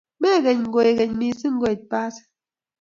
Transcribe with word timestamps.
Makeny 0.21 0.61
koekeny 0.73 1.13
missing 1.19 1.57
koit 1.61 1.81
basit 1.89 2.27